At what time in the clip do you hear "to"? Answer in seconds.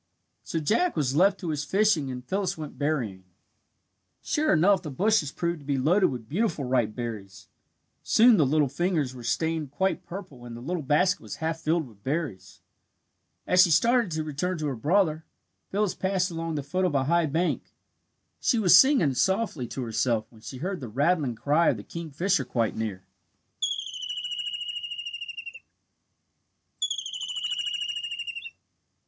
1.41-1.49, 5.59-5.63, 14.13-14.23, 14.57-14.65, 19.67-19.83